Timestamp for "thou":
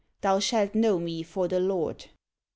0.21-0.39